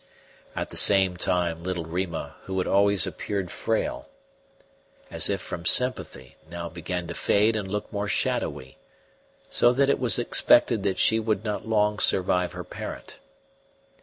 [0.55, 4.09] At the same time little Rima, who had always appeared frail,
[5.11, 8.79] as if from sympathy, now began to fade and look more shadowy,
[9.51, 13.19] so that it was expected she would not long survive her parent.